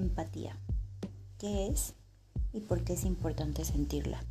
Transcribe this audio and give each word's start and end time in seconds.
empatía. 0.00 0.58
¿Qué 1.38 1.68
es 1.68 1.94
y 2.52 2.60
por 2.60 2.84
qué 2.84 2.94
es 2.94 3.04
importante 3.04 3.64
sentirla? 3.64 4.24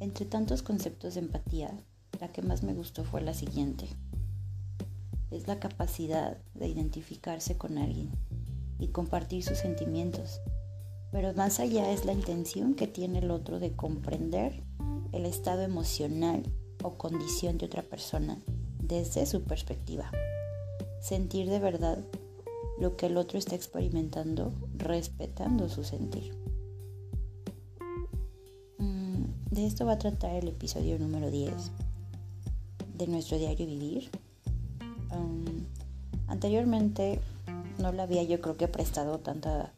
Entre 0.00 0.26
tantos 0.26 0.62
conceptos 0.62 1.14
de 1.14 1.20
empatía, 1.20 1.72
la 2.20 2.28
que 2.28 2.42
más 2.42 2.62
me 2.62 2.74
gustó 2.74 3.04
fue 3.04 3.20
la 3.20 3.34
siguiente. 3.34 3.88
Es 5.30 5.48
la 5.48 5.58
capacidad 5.58 6.38
de 6.54 6.68
identificarse 6.68 7.56
con 7.56 7.78
alguien 7.78 8.10
y 8.78 8.88
compartir 8.88 9.42
sus 9.42 9.58
sentimientos, 9.58 10.40
pero 11.10 11.32
más 11.34 11.60
allá 11.60 11.90
es 11.90 12.04
la 12.04 12.12
intención 12.12 12.74
que 12.74 12.86
tiene 12.86 13.20
el 13.20 13.30
otro 13.30 13.58
de 13.58 13.72
comprender 13.72 14.62
el 15.12 15.26
estado 15.26 15.62
emocional 15.62 16.42
o 16.82 16.98
condición 16.98 17.56
de 17.58 17.66
otra 17.66 17.82
persona 17.82 18.38
desde 18.82 19.26
su 19.26 19.42
perspectiva. 19.44 20.10
Sentir 21.00 21.48
de 21.48 21.58
verdad 21.58 21.98
lo 22.78 22.96
que 22.96 23.06
el 23.06 23.16
otro 23.16 23.38
está 23.38 23.54
experimentando, 23.54 24.52
respetando 24.76 25.68
su 25.68 25.84
sentir. 25.84 26.34
Mm, 28.78 29.24
de 29.50 29.66
esto 29.66 29.86
va 29.86 29.92
a 29.92 29.98
tratar 29.98 30.34
el 30.34 30.48
episodio 30.48 30.98
número 30.98 31.30
10 31.30 31.52
de 32.96 33.06
nuestro 33.06 33.38
diario 33.38 33.66
vivir. 33.66 34.10
Um, 35.12 35.66
anteriormente 36.26 37.20
no 37.78 37.92
le 37.92 38.02
había 38.02 38.22
yo 38.22 38.40
creo 38.40 38.56
que 38.56 38.68
prestado 38.68 39.18
tanta 39.18 39.72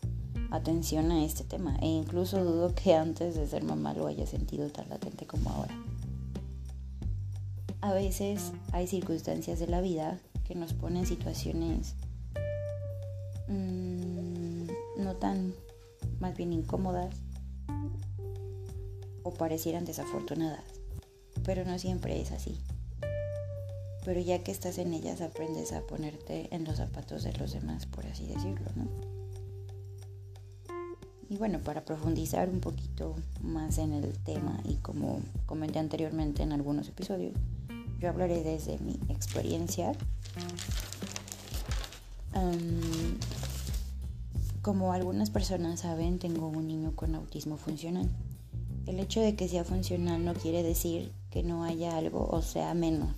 atención 0.50 1.10
a 1.10 1.24
este 1.24 1.44
tema 1.44 1.76
e 1.80 1.86
incluso 1.86 2.44
dudo 2.44 2.74
que 2.74 2.94
antes 2.94 3.34
de 3.34 3.46
ser 3.46 3.64
mamá 3.64 3.94
lo 3.94 4.06
haya 4.06 4.26
sentido 4.26 4.68
tan 4.70 4.88
latente 4.88 5.26
como 5.26 5.50
ahora. 5.50 5.74
A 7.80 7.92
veces 7.92 8.52
hay 8.72 8.86
circunstancias 8.86 9.58
de 9.58 9.66
la 9.66 9.80
vida 9.80 10.18
que 10.44 10.54
nos 10.54 10.72
ponen 10.72 11.06
situaciones 11.06 11.94
Mm, 13.48 14.66
no 14.98 15.16
tan, 15.16 15.54
más 16.20 16.36
bien 16.36 16.52
incómodas 16.52 17.14
o 19.22 19.32
parecieran 19.34 19.84
desafortunadas, 19.84 20.64
pero 21.44 21.64
no 21.64 21.78
siempre 21.78 22.20
es 22.20 22.32
así. 22.32 22.58
Pero 24.04 24.20
ya 24.20 24.42
que 24.42 24.52
estás 24.52 24.78
en 24.78 24.94
ellas 24.94 25.20
aprendes 25.20 25.72
a 25.72 25.80
ponerte 25.80 26.54
en 26.54 26.64
los 26.64 26.76
zapatos 26.76 27.24
de 27.24 27.32
los 27.32 27.52
demás, 27.52 27.86
por 27.86 28.06
así 28.06 28.26
decirlo, 28.26 28.70
¿no? 28.76 28.86
Y 31.28 31.36
bueno, 31.38 31.58
para 31.58 31.84
profundizar 31.84 32.48
un 32.48 32.60
poquito 32.60 33.16
más 33.42 33.78
en 33.78 33.92
el 33.92 34.16
tema 34.18 34.60
y 34.64 34.76
como 34.76 35.20
comenté 35.44 35.80
anteriormente 35.80 36.44
en 36.44 36.52
algunos 36.52 36.88
episodios, 36.88 37.34
yo 37.98 38.08
hablaré 38.08 38.44
desde 38.44 38.78
mi 38.78 39.00
experiencia 39.08 39.92
como 44.66 44.92
algunas 44.92 45.30
personas 45.30 45.78
saben, 45.78 46.18
tengo 46.18 46.48
un 46.48 46.66
niño 46.66 46.96
con 46.96 47.14
autismo 47.14 47.56
funcional. 47.56 48.08
El 48.86 48.98
hecho 48.98 49.20
de 49.20 49.36
que 49.36 49.46
sea 49.46 49.62
funcional 49.62 50.24
no 50.24 50.34
quiere 50.34 50.64
decir 50.64 51.12
que 51.30 51.44
no 51.44 51.62
haya 51.62 51.96
algo 51.96 52.26
o 52.28 52.42
sea 52.42 52.74
menos, 52.74 53.10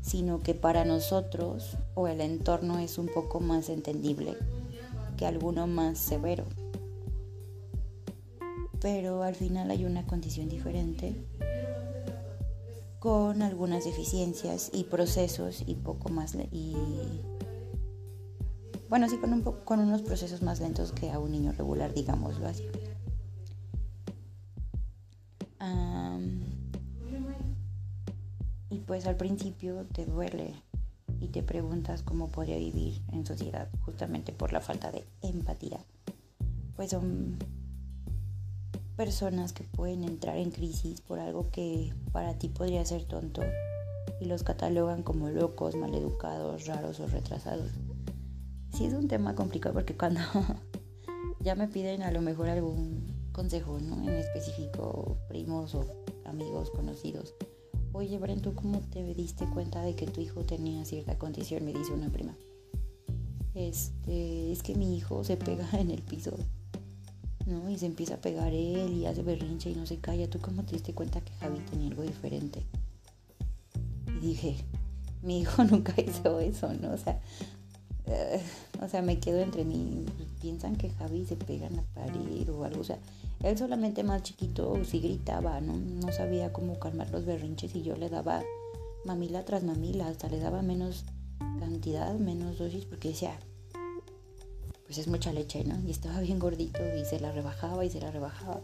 sino 0.00 0.40
que 0.40 0.54
para 0.54 0.84
nosotros 0.84 1.76
o 1.96 2.06
el 2.06 2.20
entorno 2.20 2.78
es 2.78 2.98
un 2.98 3.08
poco 3.08 3.40
más 3.40 3.68
entendible 3.68 4.36
que 5.16 5.26
alguno 5.26 5.66
más 5.66 5.98
severo. 5.98 6.44
Pero 8.80 9.24
al 9.24 9.34
final 9.34 9.72
hay 9.72 9.84
una 9.86 10.06
condición 10.06 10.48
diferente 10.48 11.16
con 13.00 13.42
algunas 13.42 13.84
deficiencias 13.84 14.70
y 14.72 14.84
procesos 14.84 15.64
y 15.66 15.74
poco 15.74 16.10
más 16.10 16.36
y 16.52 16.76
bueno, 18.88 19.08
sí, 19.08 19.18
con, 19.18 19.32
un 19.32 19.42
con 19.42 19.80
unos 19.80 20.02
procesos 20.02 20.42
más 20.42 20.60
lentos 20.60 20.92
que 20.92 21.10
a 21.10 21.18
un 21.18 21.32
niño 21.32 21.52
regular, 21.52 21.92
digámoslo 21.92 22.46
así. 22.46 22.64
y 28.70 28.78
pues 28.80 29.06
al 29.06 29.16
principio 29.16 29.86
te 29.92 30.04
duele 30.04 30.54
y 31.20 31.28
te 31.28 31.42
preguntas 31.42 32.02
cómo 32.02 32.28
podría 32.28 32.58
vivir 32.58 33.02
en 33.12 33.26
sociedad 33.26 33.68
justamente 33.80 34.32
por 34.32 34.52
la 34.52 34.60
falta 34.60 34.92
de 34.92 35.06
empatía. 35.22 35.78
Pues 36.76 36.90
son 36.90 37.38
personas 38.96 39.52
que 39.52 39.64
pueden 39.64 40.04
entrar 40.04 40.36
en 40.36 40.50
crisis 40.50 41.00
por 41.00 41.18
algo 41.18 41.50
que 41.50 41.94
para 42.12 42.34
ti 42.34 42.48
podría 42.48 42.84
ser 42.84 43.04
tonto 43.04 43.42
y 44.20 44.26
los 44.26 44.42
catalogan 44.42 45.02
como 45.02 45.28
locos, 45.28 45.76
maleducados, 45.76 46.66
raros 46.66 47.00
o 47.00 47.06
retrasados 47.06 47.70
sí 48.72 48.84
es 48.84 48.94
un 48.94 49.08
tema 49.08 49.34
complicado 49.34 49.74
porque 49.74 49.96
cuando 49.96 50.20
ya 51.40 51.54
me 51.54 51.68
piden 51.68 52.02
a 52.02 52.10
lo 52.10 52.20
mejor 52.20 52.48
algún 52.48 53.06
consejo, 53.32 53.78
¿no? 53.80 54.02
En 54.02 54.16
específico, 54.16 55.16
primos 55.28 55.74
o 55.74 55.84
amigos 56.24 56.70
conocidos. 56.70 57.34
Oye, 57.92 58.18
Bren, 58.18 58.42
¿tú 58.42 58.54
cómo 58.54 58.80
te 58.80 59.02
diste 59.14 59.46
cuenta 59.46 59.82
de 59.82 59.94
que 59.94 60.06
tu 60.06 60.20
hijo 60.20 60.44
tenía 60.44 60.84
cierta 60.84 61.18
condición? 61.18 61.64
Me 61.64 61.72
dice 61.72 61.92
una 61.92 62.10
prima. 62.10 62.36
Este, 63.54 64.52
es 64.52 64.62
que 64.62 64.74
mi 64.74 64.96
hijo 64.96 65.24
se 65.24 65.36
pega 65.36 65.68
en 65.72 65.90
el 65.90 66.02
piso, 66.02 66.36
¿no? 67.46 67.68
Y 67.70 67.78
se 67.78 67.86
empieza 67.86 68.14
a 68.14 68.20
pegar 68.20 68.52
él 68.52 68.92
y 68.92 69.06
hace 69.06 69.22
berrinche 69.22 69.70
y 69.70 69.74
no 69.74 69.86
se 69.86 69.98
calla. 69.98 70.28
¿Tú 70.28 70.38
cómo 70.40 70.64
te 70.64 70.72
diste 70.72 70.94
cuenta 70.94 71.20
que 71.20 71.32
Javi 71.34 71.58
tenía 71.70 71.88
algo 71.88 72.02
diferente? 72.02 72.66
Y 74.06 74.26
dije, 74.26 74.56
mi 75.22 75.40
hijo 75.40 75.64
nunca 75.70 75.94
hizo 76.00 76.40
eso, 76.40 76.72
¿no? 76.74 76.92
O 76.92 76.98
sea, 76.98 77.20
eh, 78.10 78.40
o 78.82 78.88
sea, 78.88 79.02
me 79.02 79.18
quedo 79.18 79.40
entre 79.40 79.64
mí. 79.64 80.04
Piensan 80.40 80.76
que 80.76 80.90
Javi 80.90 81.24
se 81.26 81.36
pegan 81.36 81.78
a 81.78 81.82
parir 81.94 82.50
o 82.50 82.64
algo. 82.64 82.80
O 82.80 82.84
sea, 82.84 82.98
él 83.42 83.56
solamente 83.56 84.02
más 84.02 84.22
chiquito 84.22 84.76
sí 84.84 85.00
gritaba, 85.00 85.60
¿no? 85.60 85.76
No 85.76 86.12
sabía 86.12 86.52
cómo 86.52 86.78
calmar 86.78 87.10
los 87.10 87.24
berrinches 87.24 87.74
y 87.74 87.82
yo 87.82 87.96
le 87.96 88.08
daba 88.08 88.42
mamila 89.04 89.44
tras 89.44 89.62
mamila. 89.62 90.08
Hasta 90.08 90.28
le 90.28 90.38
daba 90.38 90.62
menos 90.62 91.04
cantidad, 91.58 92.14
menos 92.14 92.58
dosis, 92.58 92.84
porque 92.84 93.08
decía, 93.08 93.38
pues 94.86 94.98
es 94.98 95.08
mucha 95.08 95.32
leche, 95.32 95.64
¿no? 95.64 95.78
Y 95.86 95.90
estaba 95.90 96.20
bien 96.20 96.38
gordito 96.38 96.80
y 96.96 97.04
se 97.04 97.20
la 97.20 97.32
rebajaba 97.32 97.84
y 97.84 97.90
se 97.90 98.00
la 98.00 98.10
rebajaba. 98.10 98.60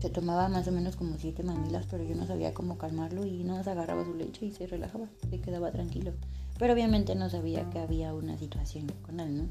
Se 0.00 0.10
tomaba 0.10 0.48
más 0.48 0.68
o 0.68 0.72
menos 0.72 0.96
como 0.96 1.16
siete 1.18 1.42
mamilas, 1.42 1.86
pero 1.90 2.04
yo 2.04 2.14
no 2.14 2.26
sabía 2.26 2.52
cómo 2.52 2.76
calmarlo 2.76 3.24
y 3.24 3.44
no 3.44 3.62
se 3.64 3.70
agarraba 3.70 4.04
su 4.04 4.14
leche 4.14 4.44
y 4.46 4.52
se 4.52 4.66
relajaba, 4.66 5.06
se 5.30 5.40
quedaba 5.40 5.72
tranquilo. 5.72 6.12
Pero 6.58 6.74
obviamente 6.74 7.14
no 7.14 7.30
sabía 7.30 7.68
que 7.70 7.78
había 7.78 8.14
una 8.14 8.36
situación 8.36 8.86
con 9.02 9.20
él, 9.20 9.36
¿no? 9.38 9.48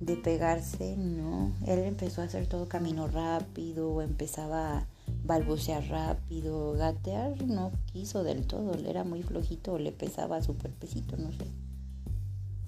De 0.00 0.16
pegarse, 0.16 0.96
no. 0.96 1.52
Él 1.66 1.80
empezó 1.80 2.22
a 2.22 2.24
hacer 2.24 2.46
todo 2.46 2.68
camino 2.68 3.06
rápido, 3.06 4.02
empezaba 4.02 4.78
a 4.78 4.86
balbucear 5.24 5.86
rápido, 5.88 6.72
gatear 6.72 7.42
no 7.46 7.72
quiso 7.92 8.24
del 8.24 8.46
todo, 8.46 8.74
era 8.86 9.04
muy 9.04 9.22
flojito, 9.22 9.78
le 9.78 9.92
pesaba 9.92 10.42
súper 10.42 10.70
pesito, 10.72 11.16
no 11.16 11.32
sé. 11.32 11.46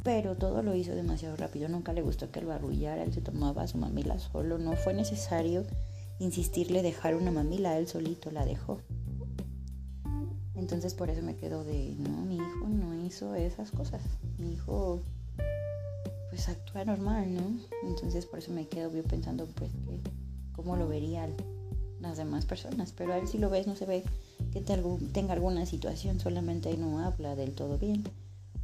Pero 0.03 0.37
todo 0.37 0.63
lo 0.63 0.75
hizo 0.75 0.95
demasiado 0.95 1.37
rápido, 1.37 1.69
nunca 1.69 1.93
le 1.93 2.03
gustó 2.03 2.31
que 2.31 2.41
lo 2.41 2.53
arrullara, 2.53 3.03
él 3.03 3.13
se 3.13 3.21
tomaba 3.21 3.67
su 3.67 3.77
mamila 3.77 4.19
solo, 4.19 4.57
no 4.57 4.73
fue 4.75 4.95
necesario 4.95 5.65
insistirle 6.19 6.83
dejar 6.83 7.15
una 7.15 7.31
mamila, 7.31 7.79
él 7.79 7.87
solito 7.87 8.31
la 8.31 8.45
dejó. 8.45 8.81
Entonces 10.55 10.95
por 10.95 11.11
eso 11.11 11.23
me 11.23 11.37
quedo 11.37 11.65
de, 11.65 11.95
no, 11.99 12.25
mi 12.25 12.37
hijo 12.37 12.69
no 12.69 12.95
hizo 13.05 13.35
esas 13.35 13.71
cosas. 13.71 14.03
Mi 14.39 14.53
hijo 14.53 15.01
pues 16.31 16.49
actúa 16.49 16.85
normal, 16.85 17.35
¿no? 17.35 17.43
Entonces 17.89 18.27
por 18.27 18.39
eso 18.39 18.53
me 18.53 18.67
quedo 18.67 18.93
yo 18.93 19.03
pensando 19.05 19.47
pues 19.47 19.71
que 19.71 20.01
cómo 20.53 20.77
lo 20.77 20.89
verían 20.89 21.35
las 22.01 22.17
demás 22.17 22.47
personas. 22.47 22.93
Pero 22.97 23.13
a 23.13 23.19
él 23.19 23.29
si 23.29 23.39
lo 23.39 23.51
ves 23.51 23.67
no 23.67 23.77
se 23.77 23.87
ve 23.87 24.03
que 24.53 24.61
tenga 24.61 25.35
alguna 25.35 25.67
situación, 25.67 26.21
solamente 26.21 26.75
no 26.77 27.01
habla 27.01 27.37
del 27.37 27.53
todo 27.53 27.79
bien. 27.79 28.05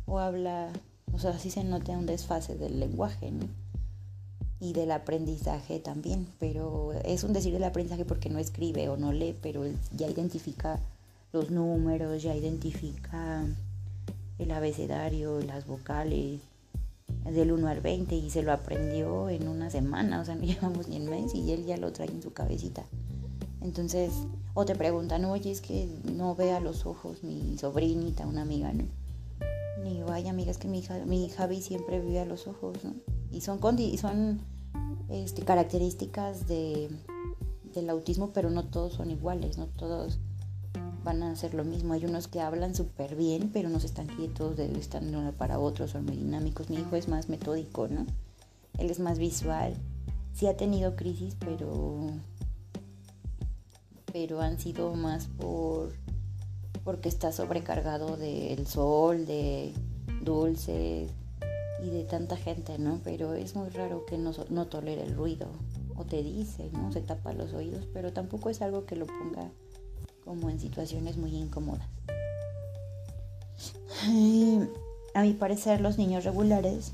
O 0.06 0.18
habla, 0.18 0.72
o 1.12 1.18
sea, 1.18 1.38
sí 1.38 1.50
se 1.50 1.62
nota 1.62 1.92
un 1.92 2.06
desfase 2.06 2.56
del 2.56 2.80
lenguaje, 2.80 3.30
¿no? 3.30 3.46
Y 4.62 4.74
del 4.74 4.92
aprendizaje 4.92 5.80
también, 5.80 6.28
pero 6.38 6.92
es 7.04 7.24
un 7.24 7.32
decir 7.32 7.52
del 7.52 7.64
aprendizaje 7.64 8.04
porque 8.04 8.30
no 8.30 8.38
escribe 8.38 8.88
o 8.88 8.96
no 8.96 9.12
lee, 9.12 9.34
pero 9.42 9.64
ya 9.96 10.08
identifica 10.08 10.78
los 11.32 11.50
números, 11.50 12.22
ya 12.22 12.32
identifica 12.36 13.44
el 14.38 14.50
abecedario, 14.52 15.40
las 15.40 15.66
vocales 15.66 16.40
del 17.24 17.50
1 17.50 17.66
al 17.66 17.80
20 17.80 18.14
y 18.14 18.30
se 18.30 18.44
lo 18.44 18.52
aprendió 18.52 19.28
en 19.30 19.48
una 19.48 19.68
semana, 19.68 20.20
o 20.20 20.24
sea, 20.24 20.36
no 20.36 20.42
llevamos 20.44 20.86
ni 20.86 20.98
un 20.98 21.08
mes 21.08 21.34
y 21.34 21.50
él 21.50 21.66
ya 21.66 21.76
lo 21.76 21.92
trae 21.92 22.08
en 22.08 22.22
su 22.22 22.32
cabecita. 22.32 22.84
Entonces, 23.62 24.12
o 24.54 24.64
te 24.64 24.76
preguntan, 24.76 25.24
oye, 25.24 25.50
es 25.50 25.60
que 25.60 25.88
no 26.04 26.36
ve 26.36 26.52
a 26.52 26.60
los 26.60 26.86
ojos 26.86 27.24
mi 27.24 27.58
sobrinita, 27.58 28.28
una 28.28 28.42
amiga, 28.42 28.72
¿no? 28.72 28.84
Ni 29.82 30.02
vaya, 30.04 30.30
amiga, 30.30 30.52
es 30.52 30.58
que 30.58 30.68
mi, 30.68 30.78
hija, 30.78 31.04
mi 31.04 31.28
Javi 31.30 31.62
siempre 31.62 32.00
ve 32.00 32.20
a 32.20 32.24
los 32.24 32.46
ojos, 32.46 32.84
¿no? 32.84 32.94
Y 33.32 33.40
son, 33.40 33.60
son 33.98 34.40
este, 35.12 35.42
características 35.42 36.48
de, 36.48 36.88
del 37.74 37.90
autismo, 37.90 38.30
pero 38.32 38.50
no 38.50 38.64
todos 38.64 38.94
son 38.94 39.10
iguales, 39.10 39.58
no 39.58 39.66
todos 39.66 40.18
van 41.04 41.22
a 41.22 41.32
hacer 41.32 41.54
lo 41.54 41.64
mismo. 41.64 41.92
Hay 41.92 42.04
unos 42.04 42.28
que 42.28 42.40
hablan 42.40 42.74
súper 42.74 43.14
bien, 43.14 43.50
pero 43.52 43.68
no 43.68 43.78
se 43.80 43.86
están 43.86 44.06
quietos, 44.06 44.58
están 44.58 45.10
de 45.10 45.16
uno 45.16 45.32
para 45.32 45.58
otro, 45.58 45.86
son 45.86 46.06
muy 46.06 46.16
dinámicos. 46.16 46.70
Mi 46.70 46.76
hijo 46.76 46.96
es 46.96 47.08
más 47.08 47.28
metódico, 47.28 47.88
¿no? 47.88 48.06
Él 48.78 48.90
es 48.90 49.00
más 49.00 49.18
visual. 49.18 49.74
Sí 50.32 50.46
ha 50.46 50.56
tenido 50.56 50.96
crisis, 50.96 51.36
pero 51.38 52.06
pero 54.12 54.40
han 54.42 54.58
sido 54.58 54.94
más 54.94 55.26
por 55.26 55.92
porque 56.84 57.08
está 57.08 57.32
sobrecargado 57.32 58.16
del 58.16 58.66
sol, 58.66 59.26
de 59.26 59.72
dulces 60.22 61.10
y 61.82 61.90
de 61.90 62.04
tanta 62.04 62.36
gente, 62.36 62.78
¿no? 62.78 63.00
Pero 63.02 63.34
es 63.34 63.56
muy 63.56 63.68
raro 63.70 64.06
que 64.06 64.18
no, 64.18 64.32
no 64.50 64.66
tolere 64.66 65.02
el 65.02 65.14
ruido 65.14 65.48
o 65.96 66.04
te 66.04 66.22
dice, 66.22 66.70
¿no? 66.72 66.92
Se 66.92 67.00
tapa 67.00 67.32
los 67.32 67.52
oídos, 67.52 67.86
pero 67.92 68.12
tampoco 68.12 68.50
es 68.50 68.62
algo 68.62 68.86
que 68.86 68.96
lo 68.96 69.06
ponga 69.06 69.50
como 70.24 70.48
en 70.48 70.60
situaciones 70.60 71.16
muy 71.16 71.34
incómodas. 71.34 71.88
A 75.14 75.22
mi 75.22 75.32
parecer, 75.34 75.80
los 75.80 75.98
niños 75.98 76.24
regulares 76.24 76.92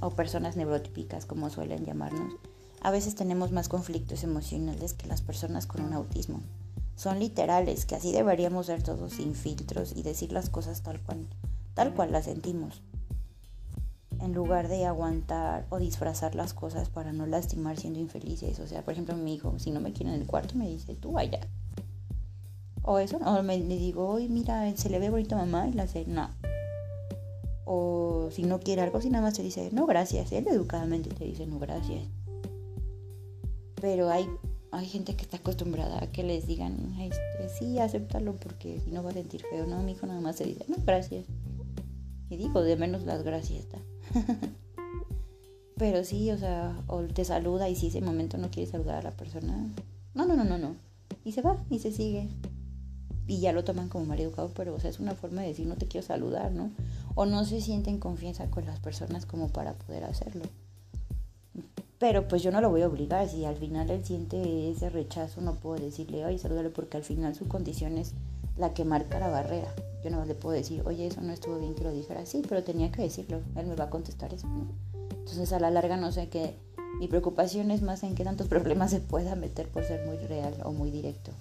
o 0.00 0.10
personas 0.10 0.56
neurotípicas, 0.56 1.26
como 1.26 1.50
suelen 1.50 1.84
llamarnos, 1.84 2.34
a 2.80 2.90
veces 2.90 3.14
tenemos 3.14 3.52
más 3.52 3.68
conflictos 3.68 4.22
emocionales 4.22 4.94
que 4.94 5.08
las 5.08 5.22
personas 5.22 5.66
con 5.66 5.82
un 5.82 5.92
autismo. 5.92 6.40
Son 6.94 7.18
literales, 7.18 7.86
que 7.86 7.94
así 7.94 8.12
deberíamos 8.12 8.66
ser 8.66 8.82
todos 8.82 9.14
sin 9.14 9.34
filtros 9.34 9.92
y 9.96 10.02
decir 10.02 10.32
las 10.32 10.50
cosas 10.50 10.82
tal 10.82 11.00
cual, 11.00 11.26
tal 11.74 11.94
cual 11.94 12.12
las 12.12 12.26
sentimos. 12.26 12.82
En 14.20 14.34
lugar 14.34 14.68
de 14.68 14.84
aguantar 14.84 15.66
o 15.70 15.78
disfrazar 15.78 16.34
las 16.34 16.54
cosas 16.54 16.88
para 16.88 17.12
no 17.12 17.26
lastimar 17.26 17.76
siendo 17.76 18.00
infelices. 18.00 18.58
O 18.60 18.66
sea, 18.66 18.84
por 18.84 18.92
ejemplo, 18.92 19.16
mi 19.16 19.34
hijo, 19.34 19.58
si 19.58 19.70
no 19.70 19.80
me 19.80 19.92
quiere 19.92 20.14
en 20.14 20.20
el 20.20 20.26
cuarto, 20.26 20.56
me 20.56 20.68
dice, 20.68 20.94
tú 20.94 21.12
vaya. 21.12 21.40
O 22.82 22.98
eso, 22.98 23.18
o 23.18 23.42
me, 23.42 23.58
digo, 23.58 24.08
oye, 24.08 24.28
mira, 24.28 24.74
se 24.76 24.90
le 24.90 24.98
ve 24.98 25.10
bonito 25.10 25.36
a 25.36 25.38
mamá 25.38 25.68
y 25.68 25.72
le 25.72 25.82
hace, 25.82 26.04
no. 26.06 26.30
O 27.64 28.30
si 28.32 28.42
no 28.44 28.60
quiere 28.60 28.82
algo, 28.82 29.00
si 29.00 29.10
nada 29.10 29.22
más 29.22 29.34
te 29.34 29.42
dice, 29.42 29.70
no, 29.72 29.86
gracias. 29.86 30.32
Él 30.32 30.46
educadamente 30.48 31.10
te 31.10 31.24
dice, 31.24 31.46
no, 31.46 31.58
gracias 31.58 32.08
pero 33.80 34.10
hay, 34.10 34.28
hay 34.70 34.86
gente 34.86 35.14
que 35.14 35.22
está 35.22 35.38
acostumbrada 35.38 36.02
a 36.02 36.10
que 36.10 36.22
les 36.22 36.46
digan, 36.46 36.94
este, 37.00 37.48
sí, 37.58 37.78
acéptalo 37.78 38.34
porque 38.36 38.80
si 38.80 38.90
no 38.90 39.02
va 39.02 39.10
a 39.10 39.14
sentir 39.14 39.42
feo. 39.50 39.66
No, 39.66 39.82
mi 39.82 39.92
hijo 39.92 40.06
nada 40.06 40.20
más 40.20 40.36
se 40.36 40.44
dice, 40.44 40.64
no, 40.68 40.76
gracias. 40.84 41.26
Y 42.30 42.36
digo, 42.36 42.62
de 42.62 42.76
menos 42.76 43.04
las 43.04 43.22
gracias, 43.22 43.60
está. 43.60 43.78
pero 45.76 46.04
sí, 46.04 46.30
o 46.30 46.38
sea, 46.38 46.76
o 46.86 47.02
te 47.02 47.24
saluda 47.24 47.68
y 47.68 47.76
si 47.76 47.88
ese 47.88 48.00
momento 48.00 48.38
no 48.38 48.50
quiere 48.50 48.70
saludar 48.70 48.96
a 48.96 49.02
la 49.02 49.16
persona, 49.16 49.66
no, 50.14 50.26
no, 50.26 50.36
no, 50.36 50.44
no, 50.44 50.58
no. 50.58 50.76
Y 51.24 51.32
se 51.32 51.42
va 51.42 51.56
y 51.70 51.78
se 51.78 51.92
sigue. 51.92 52.28
Y 53.26 53.40
ya 53.40 53.52
lo 53.52 53.62
toman 53.62 53.88
como 53.88 54.06
mal 54.06 54.18
educado, 54.20 54.50
pero 54.54 54.74
o 54.74 54.80
sea, 54.80 54.90
es 54.90 55.00
una 55.00 55.14
forma 55.14 55.42
de 55.42 55.48
decir 55.48 55.66
no 55.66 55.76
te 55.76 55.86
quiero 55.86 56.06
saludar, 56.06 56.52
¿no? 56.52 56.70
O 57.14 57.26
no 57.26 57.44
se 57.44 57.60
sienten 57.60 57.98
confianza 57.98 58.50
con 58.50 58.64
las 58.64 58.80
personas 58.80 59.26
como 59.26 59.48
para 59.48 59.74
poder 59.74 60.04
hacerlo. 60.04 60.44
Pero 61.98 62.28
pues 62.28 62.42
yo 62.42 62.52
no 62.52 62.60
lo 62.60 62.70
voy 62.70 62.82
a 62.82 62.86
obligar, 62.86 63.28
si 63.28 63.44
al 63.44 63.56
final 63.56 63.90
él 63.90 64.04
siente 64.04 64.70
ese 64.70 64.88
rechazo 64.88 65.40
no 65.40 65.54
puedo 65.56 65.84
decirle, 65.84 66.24
ay, 66.24 66.38
salúdale 66.38 66.70
porque 66.70 66.96
al 66.96 67.02
final 67.02 67.34
su 67.34 67.48
condición 67.48 67.98
es 67.98 68.14
la 68.58 68.74
que 68.74 68.84
marca 68.84 69.18
la 69.18 69.28
barrera. 69.28 69.74
Yo 70.02 70.10
no 70.10 70.24
le 70.24 70.34
puedo 70.34 70.54
decir, 70.54 70.82
oye, 70.86 71.06
eso 71.06 71.20
no 71.20 71.32
estuvo 71.32 71.58
bien 71.58 71.74
que 71.74 71.84
lo 71.84 71.92
dijera 71.92 72.20
así, 72.20 72.42
pero 72.48 72.62
tenía 72.62 72.92
que 72.92 73.02
decirlo, 73.02 73.40
él 73.56 73.66
me 73.66 73.74
va 73.74 73.84
a 73.84 73.90
contestar 73.90 74.32
eso. 74.34 74.46
Entonces 75.10 75.52
a 75.52 75.60
la 75.60 75.70
larga 75.70 75.96
no 75.96 76.12
sé 76.12 76.28
qué, 76.28 76.56
mi 76.98 77.06
preocupación 77.06 77.70
es 77.70 77.82
más 77.82 78.02
en 78.02 78.14
qué 78.14 78.24
tantos 78.24 78.48
problemas 78.48 78.90
se 78.90 79.00
pueda 79.00 79.34
meter 79.36 79.68
por 79.68 79.84
ser 79.84 80.06
muy 80.06 80.18
real 80.18 80.54
o 80.64 80.72
muy 80.72 80.90
directo. 80.90 81.32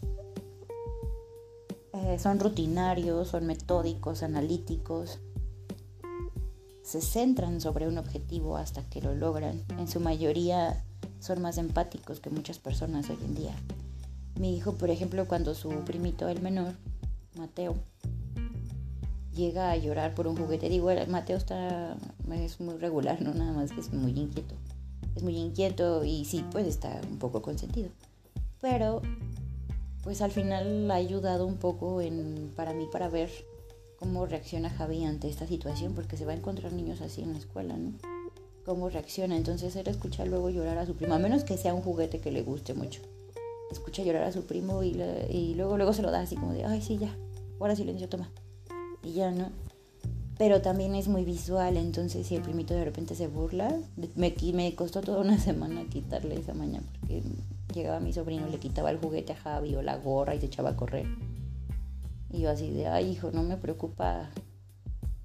Eh, 1.93 2.19
son 2.19 2.39
rutinarios, 2.39 3.29
son 3.29 3.47
metódicos, 3.47 4.23
analíticos, 4.23 5.19
se 6.83 7.01
centran 7.01 7.59
sobre 7.59 7.87
un 7.87 7.97
objetivo 7.97 8.55
hasta 8.55 8.81
que 8.83 9.01
lo 9.01 9.13
logran. 9.13 9.61
En 9.77 9.87
su 9.87 9.99
mayoría 9.99 10.83
son 11.19 11.41
más 11.41 11.57
empáticos 11.57 12.19
que 12.19 12.29
muchas 12.29 12.59
personas 12.59 13.09
hoy 13.09 13.17
en 13.25 13.35
día. 13.35 13.55
Mi 14.39 14.55
hijo, 14.55 14.73
por 14.73 14.89
ejemplo, 14.89 15.27
cuando 15.27 15.55
su 15.55 15.69
primito, 15.83 16.29
el 16.29 16.41
menor, 16.41 16.75
Mateo, 17.37 17.75
llega 19.37 19.71
a 19.71 19.77
llorar 19.77 20.15
por 20.15 20.27
un 20.27 20.35
juguete, 20.35 20.67
digo, 20.67 20.89
Mateo 21.07 21.37
está, 21.37 21.95
es 22.33 22.59
muy 22.59 22.77
regular, 22.77 23.21
no 23.21 23.33
nada 23.33 23.53
más 23.53 23.71
que 23.71 23.79
es 23.79 23.93
muy 23.93 24.11
inquieto. 24.11 24.55
Es 25.15 25.23
muy 25.23 25.37
inquieto 25.37 26.03
y 26.03 26.25
sí, 26.25 26.43
pues 26.51 26.67
está 26.67 26.99
un 27.09 27.17
poco 27.17 27.41
consentido. 27.41 27.89
Pero, 28.59 29.01
pues 30.03 30.21
al 30.21 30.31
final 30.31 30.91
ha 30.91 30.95
ayudado 30.95 31.45
un 31.45 31.57
poco 31.57 32.01
en, 32.01 32.51
para 32.55 32.73
mí 32.73 32.87
para 32.91 33.07
ver 33.07 33.29
cómo 33.99 34.25
reacciona 34.25 34.69
Javi 34.69 35.05
ante 35.05 35.29
esta 35.29 35.47
situación, 35.47 35.93
porque 35.93 36.17
se 36.17 36.25
va 36.25 36.33
a 36.33 36.35
encontrar 36.35 36.73
niños 36.73 37.01
así 37.01 37.21
en 37.21 37.33
la 37.33 37.39
escuela, 37.39 37.77
¿no? 37.77 37.93
Cómo 38.65 38.89
reacciona. 38.89 39.37
Entonces 39.37 39.75
él 39.75 39.87
escucha 39.87 40.25
luego 40.25 40.49
llorar 40.49 40.77
a 40.77 40.85
su 40.85 40.95
primo, 40.95 41.13
a 41.13 41.19
menos 41.19 41.43
que 41.43 41.57
sea 41.57 41.73
un 41.73 41.81
juguete 41.81 42.19
que 42.19 42.31
le 42.31 42.43
guste 42.43 42.73
mucho. 42.73 43.01
Escucha 43.71 44.03
llorar 44.03 44.23
a 44.23 44.31
su 44.31 44.45
primo 44.45 44.83
y, 44.83 45.01
y 45.29 45.55
luego, 45.55 45.77
luego 45.77 45.93
se 45.93 46.01
lo 46.01 46.11
da 46.11 46.21
así 46.21 46.35
como 46.35 46.53
de, 46.53 46.63
ay, 46.63 46.81
sí, 46.81 46.97
ya, 46.97 47.15
ahora 47.59 47.75
silencio, 47.75 48.09
toma. 48.09 48.29
Y 49.03 49.13
ya, 49.13 49.31
¿no? 49.31 49.51
Pero 50.37 50.61
también 50.61 50.93
es 50.93 51.07
muy 51.07 51.25
visual, 51.25 51.77
entonces 51.77 52.27
si 52.27 52.35
el 52.35 52.43
primito 52.43 52.75
de 52.75 52.85
repente 52.85 53.15
se 53.15 53.27
burla, 53.27 53.75
me, 54.15 54.35
me 54.53 54.75
costó 54.75 55.01
toda 55.01 55.21
una 55.21 55.39
semana 55.39 55.85
quitarle 55.89 56.35
esa 56.39 56.53
mañana, 56.53 56.85
porque 56.99 57.23
llegaba 57.73 57.99
mi 57.99 58.13
sobrino, 58.13 58.47
le 58.47 58.59
quitaba 58.59 58.91
el 58.91 58.97
juguete 58.97 59.33
a 59.33 59.35
Javi 59.35 59.75
o 59.75 59.81
la 59.81 59.97
gorra 59.97 60.35
y 60.35 60.39
se 60.39 60.45
echaba 60.45 60.71
a 60.71 60.75
correr. 60.75 61.07
Y 62.29 62.41
yo 62.41 62.51
así 62.51 62.69
de, 62.69 62.87
ay 62.87 63.11
hijo, 63.11 63.31
no 63.31 63.41
me 63.41 63.57
preocupa 63.57 64.29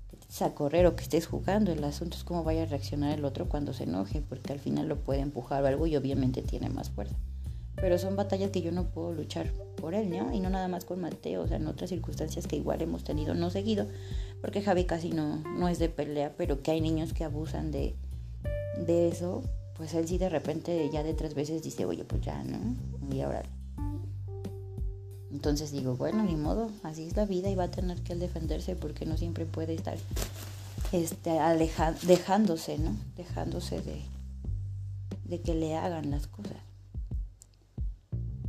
que 0.08 0.16
estés 0.16 0.42
a 0.42 0.54
correr 0.54 0.86
o 0.86 0.96
que 0.96 1.02
estés 1.02 1.26
jugando. 1.26 1.72
El 1.72 1.84
asunto 1.84 2.16
es 2.16 2.24
cómo 2.24 2.44
vaya 2.44 2.62
a 2.62 2.66
reaccionar 2.66 3.18
el 3.18 3.24
otro 3.24 3.48
cuando 3.48 3.74
se 3.74 3.84
enoje, 3.84 4.22
porque 4.22 4.52
al 4.52 4.60
final 4.60 4.88
lo 4.88 4.96
puede 4.96 5.20
empujar 5.20 5.62
o 5.62 5.66
algo 5.66 5.86
y 5.86 5.96
obviamente 5.96 6.42
tiene 6.42 6.70
más 6.70 6.90
fuerza. 6.90 7.16
Pero 7.76 7.98
son 7.98 8.16
batallas 8.16 8.50
que 8.50 8.62
yo 8.62 8.70
no 8.70 8.90
puedo 8.90 9.12
luchar 9.12 9.50
por 9.76 9.94
él, 9.94 10.10
¿no? 10.10 10.32
Y 10.32 10.40
no 10.40 10.50
nada 10.50 10.68
más 10.68 10.84
con 10.84 11.00
Mateo, 11.00 11.42
o 11.42 11.48
sea, 11.48 11.56
en 11.56 11.66
otras 11.66 11.90
circunstancias 11.90 12.46
que 12.46 12.56
igual 12.56 12.82
hemos 12.82 13.02
tenido, 13.04 13.34
no 13.34 13.50
seguido, 13.50 13.86
porque 14.40 14.62
Javi 14.62 14.84
casi 14.84 15.10
no, 15.10 15.36
no 15.38 15.68
es 15.68 15.78
de 15.78 15.88
pelea, 15.88 16.34
pero 16.36 16.62
que 16.62 16.70
hay 16.70 16.80
niños 16.80 17.12
que 17.12 17.24
abusan 17.24 17.70
de, 17.72 17.94
de 18.86 19.08
eso, 19.08 19.42
pues 19.74 19.94
él 19.94 20.06
sí 20.06 20.18
de 20.18 20.28
repente 20.28 20.88
ya 20.92 21.02
de 21.02 21.14
tres 21.14 21.34
veces 21.34 21.62
dice, 21.62 21.86
oye, 21.86 22.04
pues 22.04 22.22
ya, 22.22 22.44
¿no? 22.44 22.58
Y 23.10 23.20
ahora 23.20 23.42
entonces 25.32 25.72
digo, 25.72 25.96
bueno, 25.96 26.22
ni 26.22 26.36
modo, 26.36 26.70
así 26.82 27.04
es 27.06 27.16
la 27.16 27.24
vida 27.24 27.48
y 27.48 27.54
va 27.54 27.64
a 27.64 27.70
tener 27.70 28.00
que 28.02 28.14
defenderse 28.14 28.76
porque 28.76 29.06
no 29.06 29.16
siempre 29.16 29.46
puede 29.46 29.74
estar 29.74 29.96
este, 30.92 31.30
dejándose, 32.02 32.78
¿no? 32.78 32.94
Dejándose 33.16 33.80
de, 33.80 34.02
de 35.24 35.40
que 35.40 35.54
le 35.54 35.74
hagan 35.74 36.10
las 36.10 36.26
cosas. 36.26 36.58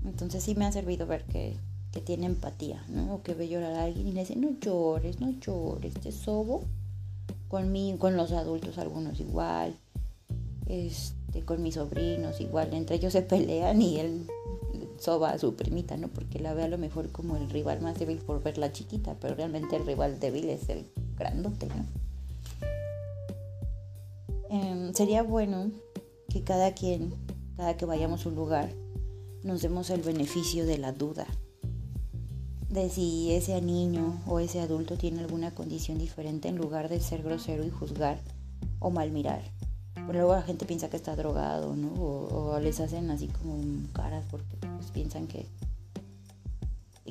Entonces 0.06 0.44
sí 0.44 0.56
me 0.56 0.66
ha 0.66 0.72
servido 0.72 1.08
ver 1.08 1.24
que, 1.26 1.58
que 1.92 2.02
tiene 2.02 2.26
empatía, 2.26 2.84
¿no? 2.90 3.16
O 3.16 3.24
que 3.24 3.34
ve 3.34 3.48
llorar 3.48 3.74
a 3.74 3.84
alguien 3.84 4.08
y 4.08 4.12
le 4.12 4.22
dice, 4.22 4.36
no 4.36 4.58
llores, 4.60 5.20
no 5.20 5.30
llores, 5.30 5.94
te 5.94 6.12
sobo. 6.12 6.64
Conmigo, 7.48 8.00
con 8.00 8.18
los 8.18 8.32
adultos 8.32 8.78
algunos 8.80 9.20
igual, 9.20 9.76
este, 10.66 11.42
con 11.46 11.62
mis 11.62 11.76
sobrinos 11.76 12.42
igual, 12.42 12.74
entre 12.74 12.96
ellos 12.96 13.14
se 13.14 13.22
pelean 13.22 13.82
y 13.82 14.00
él 14.00 14.28
soba 14.98 15.32
a 15.32 15.38
su 15.38 15.56
primita, 15.56 15.98
¿no? 15.98 16.08
Porque 16.08 16.40
la 16.40 16.54
ve 16.54 16.64
a 16.64 16.68
lo 16.68 16.78
mejor 16.78 17.12
como 17.12 17.38
el 17.38 17.50
rival 17.50 17.82
más 17.82 18.00
débil 18.00 18.18
por 18.18 18.42
verla 18.42 18.72
chiquita, 18.72 19.16
pero 19.20 19.36
realmente 19.36 19.76
el 19.76 19.86
rival 19.86 20.20
débil 20.20 20.50
es 20.50 20.70
el 20.70 20.88
grandote, 21.16 21.68
¿no? 21.68 21.86
Em, 24.50 24.94
sería 24.94 25.24
bueno 25.24 25.72
que 26.30 26.44
cada 26.44 26.74
quien, 26.74 27.14
cada 27.58 27.76
que 27.76 27.86
vayamos 27.86 28.26
a 28.26 28.30
un 28.30 28.36
lugar, 28.36 28.70
nos 29.44 29.62
demos 29.62 29.90
el 29.90 30.02
beneficio 30.02 30.66
de 30.66 30.78
la 30.78 30.94
duda, 30.94 31.28
de 32.70 32.90
si 32.90 33.32
ese 33.32 33.62
niño 33.62 34.22
o 34.26 34.40
ese 34.40 34.62
adulto 34.62 34.98
tiene 34.98 35.20
alguna 35.20 35.52
condición 35.52 35.98
diferente 35.98 36.48
en 36.48 36.56
lugar 36.56 36.88
de 36.88 37.02
ser 37.02 37.24
grosero 37.24 37.66
y 37.66 37.70
juzgar 37.70 38.22
o 38.80 38.90
mal 38.90 39.12
mirar. 39.12 39.44
Pero 39.94 40.14
luego 40.14 40.34
la 40.34 40.42
gente 40.42 40.66
piensa 40.66 40.90
que 40.90 40.98
está 40.98 41.16
drogado, 41.16 41.76
¿no? 41.76 41.94
O, 41.94 42.60
les 42.60 42.80
hacen 42.80 43.12
así 43.12 43.28
como 43.28 43.62
caras 43.94 44.26
porque 44.32 44.58
pues, 44.58 44.92
piensan 44.92 45.28
que, 45.28 45.46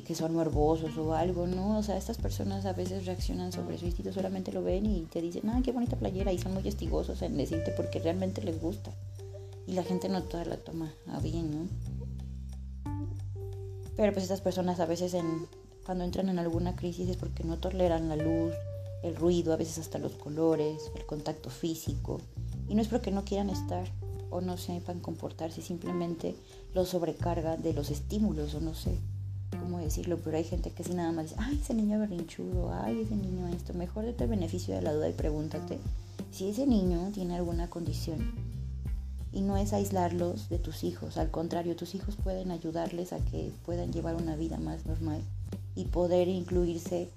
que 0.03 0.15
son 0.15 0.33
morbosos 0.33 0.97
o 0.97 1.13
algo, 1.13 1.45
¿no? 1.47 1.77
O 1.77 1.83
sea, 1.83 1.97
estas 1.97 2.17
personas 2.17 2.65
a 2.65 2.73
veces 2.73 3.05
reaccionan 3.05 3.51
sobre 3.51 3.77
su 3.77 3.85
instinto, 3.85 4.11
solamente 4.11 4.51
lo 4.51 4.63
ven 4.63 4.85
y 4.85 5.01
te 5.05 5.21
dicen, 5.21 5.49
ah, 5.49 5.61
qué 5.63 5.71
bonita 5.71 5.97
playera, 5.97 6.33
y 6.33 6.39
son 6.39 6.53
muy 6.55 6.67
estigosos 6.67 7.21
en 7.21 7.37
decirte 7.37 7.71
porque 7.71 7.99
realmente 7.99 8.41
les 8.41 8.59
gusta. 8.59 8.91
Y 9.65 9.73
la 9.73 9.83
gente 9.83 10.09
no 10.09 10.23
toda 10.23 10.45
la 10.45 10.57
toma 10.57 10.91
a 11.07 11.19
bien, 11.19 11.51
¿no? 11.51 11.92
Pero 13.95 14.11
pues 14.11 14.23
estas 14.23 14.41
personas 14.41 14.79
a 14.79 14.85
veces 14.85 15.15
cuando 15.85 16.03
entran 16.03 16.29
en 16.29 16.39
alguna 16.39 16.75
crisis 16.75 17.09
es 17.09 17.17
porque 17.17 17.43
no 17.43 17.57
toleran 17.57 18.09
la 18.09 18.15
luz, 18.15 18.53
el 19.03 19.15
ruido, 19.15 19.53
a 19.53 19.57
veces 19.57 19.77
hasta 19.77 19.99
los 19.99 20.13
colores, 20.13 20.91
el 20.95 21.05
contacto 21.05 21.49
físico. 21.49 22.19
Y 22.69 22.75
no 22.75 22.81
es 22.81 22.87
porque 22.87 23.11
no 23.11 23.25
quieran 23.25 23.49
estar 23.49 23.87
o 24.29 24.41
no 24.41 24.57
sepan 24.57 24.99
comportarse, 24.99 25.61
simplemente 25.61 26.35
los 26.73 26.89
sobrecarga 26.89 27.55
de 27.55 27.73
los 27.73 27.91
estímulos 27.91 28.55
o 28.55 28.61
no 28.61 28.73
sé. 28.73 28.97
cómo 29.59 29.77
decirlo, 29.77 30.17
pero 30.23 30.37
hay 30.37 30.43
gente 30.43 30.71
que 30.71 30.83
sí 30.83 30.95
nada 30.95 31.11
más 31.11 31.29
dice, 31.29 31.35
ay, 31.37 31.59
ese 31.61 31.75
niño 31.75 31.99
berrinchudo, 31.99 32.73
ay, 32.73 33.01
ese 33.01 33.15
niño 33.15 33.47
esto. 33.49 33.73
Mejor 33.75 34.05
date 34.05 34.23
el 34.23 34.29
beneficio 34.31 34.73
de 34.73 34.81
la 34.81 34.93
duda 34.93 35.09
y 35.09 35.13
pregúntate 35.13 35.77
si 36.31 36.49
ese 36.49 36.65
niño 36.65 37.11
tiene 37.13 37.35
alguna 37.35 37.69
condición. 37.69 38.52
Y 39.33 39.41
no 39.41 39.57
es 39.57 39.73
aislarlos 39.73 40.47
de 40.47 40.59
tus 40.59 40.83
hijos, 40.83 41.17
al 41.17 41.31
contrario, 41.31 41.75
tus 41.75 41.95
hijos 41.95 42.15
pueden 42.15 42.51
ayudarles 42.51 43.11
a 43.13 43.17
que 43.17 43.51
puedan 43.65 43.91
llevar 43.91 44.15
una 44.15 44.35
vida 44.35 44.57
más 44.57 44.85
normal 44.85 45.21
y 45.75 45.85
poder 45.85 46.27
incluirse 46.27 47.09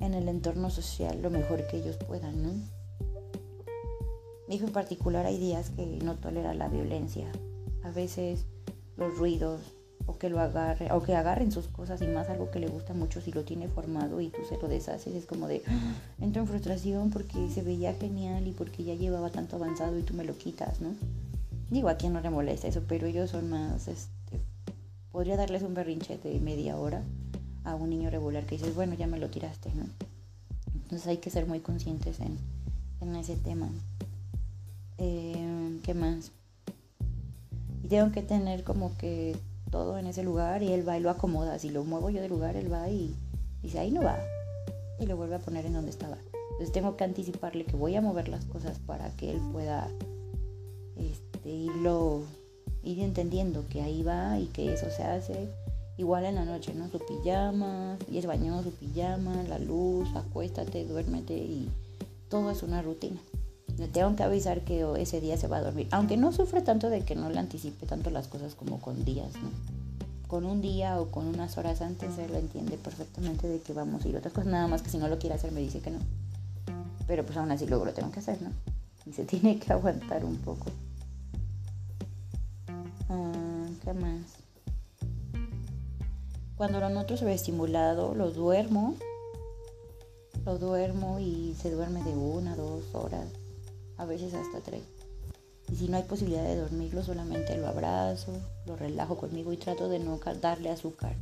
en 0.00 0.14
el 0.14 0.28
entorno 0.28 0.70
social 0.70 1.20
lo 1.20 1.30
mejor 1.30 1.66
que 1.66 1.78
ellos 1.78 1.96
puedan, 1.96 2.42
¿no? 2.42 2.52
Mi 4.48 4.54
hijo 4.54 4.66
en 4.66 4.72
particular 4.72 5.26
hay 5.26 5.38
días 5.38 5.70
que 5.70 5.84
no 5.84 6.16
tolera 6.16 6.54
la 6.54 6.68
violencia. 6.68 7.30
A 7.84 7.90
veces 7.90 8.46
los 8.96 9.18
ruidos, 9.18 9.60
o 10.08 10.16
que 10.16 10.30
lo 10.30 10.40
agarre, 10.40 10.90
o 10.90 11.02
que 11.02 11.14
agarren 11.14 11.52
sus 11.52 11.68
cosas 11.68 12.00
y 12.00 12.06
más 12.06 12.30
algo 12.30 12.50
que 12.50 12.58
le 12.58 12.66
gusta 12.66 12.94
mucho 12.94 13.20
si 13.20 13.30
lo 13.30 13.44
tiene 13.44 13.68
formado 13.68 14.22
y 14.22 14.30
tú 14.30 14.38
se 14.48 14.56
lo 14.56 14.66
deshaces, 14.66 15.14
es 15.14 15.26
como 15.26 15.46
de 15.46 15.62
entro 16.20 16.42
en 16.42 16.48
frustración 16.48 17.10
porque 17.10 17.50
se 17.50 17.62
veía 17.62 17.92
genial 17.92 18.46
y 18.46 18.52
porque 18.52 18.84
ya 18.84 18.94
llevaba 18.94 19.30
tanto 19.30 19.56
avanzado 19.56 19.98
y 19.98 20.02
tú 20.02 20.14
me 20.14 20.24
lo 20.24 20.36
quitas, 20.36 20.80
¿no? 20.80 20.94
Digo, 21.70 21.90
a 21.90 21.98
quien 21.98 22.14
no 22.14 22.22
le 22.22 22.30
molesta 22.30 22.66
eso, 22.66 22.82
pero 22.88 23.06
ellos 23.06 23.30
son 23.30 23.50
más, 23.50 23.86
este, 23.86 24.40
podría 25.12 25.36
darles 25.36 25.62
un 25.62 25.74
berrinche 25.74 26.16
de 26.16 26.40
media 26.40 26.78
hora 26.78 27.02
a 27.64 27.74
un 27.74 27.90
niño 27.90 28.08
regular 28.08 28.46
que 28.46 28.56
dices, 28.56 28.74
bueno, 28.74 28.94
ya 28.94 29.06
me 29.06 29.18
lo 29.18 29.28
tiraste, 29.28 29.70
¿no? 29.74 29.84
Entonces 30.74 31.06
hay 31.06 31.18
que 31.18 31.28
ser 31.28 31.46
muy 31.46 31.60
conscientes 31.60 32.18
en, 32.20 32.38
en 33.02 33.14
ese 33.14 33.36
tema. 33.36 33.68
Eh, 34.96 35.78
¿Qué 35.82 35.92
más? 35.92 36.32
Y 37.84 37.88
tengo 37.88 38.10
que 38.10 38.22
tener 38.22 38.64
como 38.64 38.96
que 38.96 39.36
todo 39.70 39.98
en 39.98 40.06
ese 40.06 40.22
lugar 40.22 40.62
y 40.62 40.72
él 40.72 40.86
va 40.88 40.96
y 40.96 41.00
lo 41.00 41.10
acomoda. 41.10 41.58
Si 41.58 41.70
lo 41.70 41.84
muevo 41.84 42.10
yo 42.10 42.20
de 42.20 42.28
lugar, 42.28 42.56
él 42.56 42.72
va 42.72 42.88
y 42.88 43.14
dice, 43.62 43.78
ahí 43.78 43.90
no 43.90 44.02
va. 44.02 44.18
Y 44.98 45.06
lo 45.06 45.16
vuelve 45.16 45.36
a 45.36 45.40
poner 45.40 45.66
en 45.66 45.74
donde 45.74 45.90
estaba. 45.90 46.16
Entonces 46.52 46.72
tengo 46.72 46.96
que 46.96 47.04
anticiparle 47.04 47.64
que 47.64 47.76
voy 47.76 47.94
a 47.94 48.00
mover 48.00 48.28
las 48.28 48.44
cosas 48.44 48.78
para 48.80 49.10
que 49.10 49.30
él 49.30 49.40
pueda 49.52 49.88
este, 50.96 51.48
irlo, 51.48 52.22
ir 52.82 53.00
entendiendo 53.00 53.64
que 53.68 53.82
ahí 53.82 54.02
va 54.02 54.38
y 54.38 54.46
que 54.46 54.72
eso 54.72 54.90
se 54.90 55.04
hace. 55.04 55.48
Igual 55.96 56.24
en 56.24 56.36
la 56.36 56.44
noche, 56.44 56.74
¿no? 56.74 56.88
Su 56.88 56.98
pijama, 56.98 57.96
y 58.10 58.18
es 58.18 58.26
bañado 58.26 58.62
su 58.62 58.70
pijama, 58.72 59.42
la 59.48 59.58
luz, 59.58 60.08
acuéstate, 60.14 60.84
duérmete 60.84 61.34
y 61.34 61.68
todo 62.28 62.50
es 62.50 62.62
una 62.62 62.82
rutina. 62.82 63.20
Le 63.78 63.86
tengo 63.86 64.16
que 64.16 64.24
avisar 64.24 64.62
que 64.62 64.84
ese 64.98 65.20
día 65.20 65.36
se 65.36 65.46
va 65.46 65.58
a 65.58 65.62
dormir. 65.62 65.86
Aunque 65.92 66.16
no 66.16 66.32
sufre 66.32 66.62
tanto 66.62 66.90
de 66.90 67.02
que 67.04 67.14
no 67.14 67.30
le 67.30 67.38
anticipe 67.38 67.86
tanto 67.86 68.10
las 68.10 68.26
cosas 68.26 68.56
como 68.56 68.80
con 68.80 69.04
días, 69.04 69.32
¿no? 69.34 69.50
Con 70.26 70.46
un 70.46 70.60
día 70.60 71.00
o 71.00 71.06
con 71.12 71.28
unas 71.28 71.56
horas 71.58 71.80
antes 71.80 72.18
él 72.18 72.32
lo 72.32 72.38
entiende 72.38 72.76
perfectamente 72.76 73.46
de 73.46 73.60
que 73.60 73.72
vamos 73.72 74.04
a 74.04 74.08
ir 74.08 74.16
otras 74.16 74.34
cosas. 74.34 74.50
Nada 74.50 74.66
más 74.66 74.82
que 74.82 74.90
si 74.90 74.98
no 74.98 75.06
lo 75.06 75.18
quiere 75.20 75.36
hacer 75.36 75.52
me 75.52 75.60
dice 75.60 75.78
que 75.78 75.92
no. 75.92 76.00
Pero 77.06 77.24
pues 77.24 77.38
aún 77.38 77.52
así 77.52 77.66
luego 77.66 77.84
lo 77.84 77.92
tengo 77.92 78.10
que 78.10 78.18
hacer, 78.18 78.42
¿no? 78.42 78.50
Y 79.06 79.12
se 79.12 79.24
tiene 79.24 79.60
que 79.60 79.72
aguantar 79.72 80.24
un 80.24 80.38
poco. 80.38 80.66
Ah, 83.08 83.66
¿Qué 83.84 83.92
más? 83.92 84.22
Cuando 86.56 86.80
lo 86.80 86.88
noto 86.88 87.16
sobreestimulado, 87.16 88.12
lo 88.16 88.32
duermo. 88.32 88.96
Lo 90.44 90.58
duermo 90.58 91.20
y 91.20 91.54
se 91.60 91.70
duerme 91.70 92.02
de 92.02 92.14
una, 92.16 92.56
dos 92.56 92.82
horas 92.92 93.28
a 93.98 94.04
veces 94.04 94.32
hasta 94.32 94.60
tres. 94.60 94.82
Y 95.70 95.76
si 95.76 95.88
no 95.88 95.98
hay 95.98 96.04
posibilidad 96.04 96.44
de 96.44 96.56
dormirlo, 96.56 97.02
solamente 97.02 97.58
lo 97.58 97.66
abrazo, 97.66 98.32
lo 98.66 98.76
relajo 98.76 99.18
conmigo 99.18 99.52
y 99.52 99.58
trato 99.58 99.88
de 99.88 99.98
no 99.98 100.18
darle 100.40 100.70
azúcar. 100.70 101.14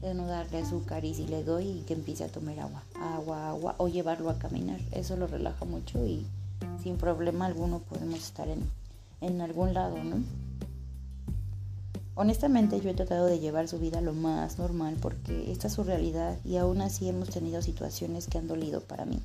De 0.00 0.14
no 0.14 0.26
darle 0.26 0.58
azúcar 0.58 1.04
y 1.04 1.14
si 1.14 1.28
le 1.28 1.44
doy 1.44 1.84
que 1.86 1.94
empiece 1.94 2.24
a 2.24 2.28
tomar 2.28 2.58
agua, 2.58 2.82
agua, 3.00 3.50
agua 3.50 3.74
o 3.78 3.86
llevarlo 3.86 4.30
a 4.30 4.38
caminar. 4.38 4.80
Eso 4.90 5.16
lo 5.16 5.28
relaja 5.28 5.64
mucho 5.64 6.04
y 6.04 6.26
sin 6.82 6.96
problema 6.96 7.46
alguno 7.46 7.78
podemos 7.78 8.18
estar 8.18 8.48
en, 8.48 8.68
en 9.20 9.40
algún 9.40 9.74
lado, 9.74 10.02
¿no? 10.02 10.16
Honestamente 12.14 12.80
yo 12.80 12.90
he 12.90 12.94
tratado 12.94 13.26
de 13.26 13.38
llevar 13.38 13.68
su 13.68 13.78
vida 13.78 14.00
lo 14.00 14.12
más 14.12 14.58
normal 14.58 14.96
porque 15.00 15.52
esta 15.52 15.68
es 15.68 15.74
su 15.74 15.84
realidad 15.84 16.36
y 16.44 16.56
aún 16.56 16.80
así 16.80 17.08
hemos 17.08 17.30
tenido 17.30 17.62
situaciones 17.62 18.26
que 18.26 18.38
han 18.38 18.48
dolido 18.48 18.80
para 18.80 19.06
mí 19.06 19.22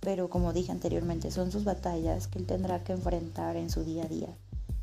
pero 0.00 0.28
como 0.30 0.52
dije 0.52 0.72
anteriormente, 0.72 1.30
son 1.30 1.52
sus 1.52 1.64
batallas 1.64 2.26
que 2.26 2.38
él 2.38 2.46
tendrá 2.46 2.82
que 2.82 2.92
enfrentar 2.92 3.56
en 3.56 3.70
su 3.70 3.84
día 3.84 4.04
a 4.04 4.08
día, 4.08 4.28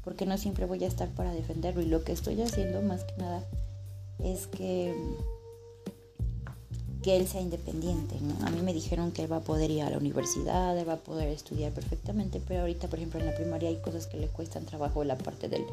porque 0.04 0.26
no 0.26 0.38
siempre 0.38 0.66
voy 0.66 0.84
a 0.84 0.88
estar 0.88 1.10
para 1.10 1.34
defenderlo 1.34 1.82
y 1.82 1.88
lo 1.88 2.04
que 2.04 2.12
estoy 2.14 2.42
haciendo 2.42 2.82
más 2.82 3.04
que 3.04 3.18
nada 3.18 3.44
es 4.20 4.48
que 4.48 4.96
que 7.02 7.16
él 7.16 7.28
sea 7.28 7.40
independiente, 7.40 8.18
A 8.42 8.50
mí 8.50 8.62
me 8.62 8.74
dijeron 8.74 9.14
que 9.14 9.24
él 9.24 9.32
va 9.32 9.38
a 9.38 9.42
poder 9.42 9.72
ir 9.72 9.84
a 9.84 9.90
la 9.90 9.98
universidad, 9.98 10.78
él 10.78 10.90
va 10.90 10.94
a 10.94 11.04
poder 11.04 11.30
estudiar 11.30 11.72
perfectamente, 11.72 12.42
pero 12.46 12.62
ahorita, 12.62 12.90
por 12.90 13.00
ejemplo, 13.00 13.20
en 13.20 13.28
la 13.28 13.36
primaria 13.36 13.70
hay 13.70 13.78
cosas 13.78 14.08
que 14.08 14.18
le 14.18 14.28
cuestan 14.28 14.66
trabajo, 14.66 15.06
la 15.06 15.18
parte 15.18 15.48
del 15.48 15.64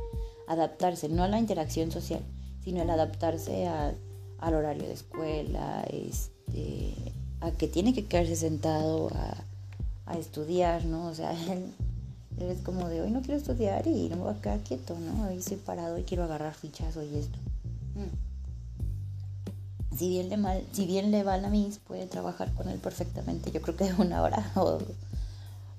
adaptarse, 0.46 1.08
no 1.08 1.24
a 1.24 1.28
la 1.28 1.40
interacción 1.40 1.90
social, 1.90 2.20
sino 2.62 2.82
el 2.82 2.90
adaptarse 2.90 3.66
al 3.66 4.54
horario 4.54 4.84
de 4.84 4.92
escuela, 4.92 5.84
este, 5.90 6.94
a 7.44 7.52
que 7.52 7.68
tiene 7.68 7.92
que 7.92 8.06
quedarse 8.06 8.36
sentado 8.36 9.10
a, 10.06 10.18
estudiar, 10.18 10.84
¿no? 10.84 11.06
O 11.06 11.14
sea, 11.14 11.32
él, 11.52 11.72
es 12.38 12.60
como 12.60 12.88
de 12.88 13.00
hoy 13.00 13.10
no 13.10 13.20
quiero 13.20 13.36
estudiar 13.36 13.86
y 13.86 14.08
no 14.08 14.16
me 14.16 14.22
voy 14.22 14.34
a 14.34 14.40
quedar 14.40 14.60
quieto, 14.60 14.96
¿no? 14.98 15.28
Hoy 15.28 15.38
estoy 15.38 15.56
parado 15.56 15.98
y 15.98 16.02
quiero 16.02 16.24
agarrar 16.24 16.54
fichas 16.54 16.96
y 16.96 17.16
esto. 17.16 17.38
Mm. 17.94 19.96
Si 19.96 20.08
bien, 20.08 20.28
le 20.28 20.36
mal, 20.36 20.64
si 20.72 20.86
bien 20.86 21.10
le 21.10 21.22
va 21.22 21.34
a 21.34 21.38
la 21.38 21.50
mis, 21.50 21.78
puede 21.78 22.06
trabajar 22.06 22.52
con 22.54 22.68
él 22.68 22.78
perfectamente. 22.78 23.50
Yo 23.50 23.62
creo 23.62 23.76
que 23.76 23.92
una 23.98 24.22
hora 24.22 24.52
o 24.56 24.78